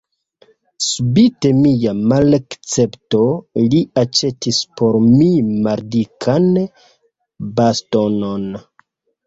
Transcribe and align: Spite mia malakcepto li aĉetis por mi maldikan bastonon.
Spite 0.85 1.51
mia 1.57 1.91
malakcepto 2.13 3.19
li 3.67 3.83
aĉetis 4.05 4.63
por 4.81 4.99
mi 5.05 5.29
maldikan 5.69 6.51
bastonon. 7.61 8.53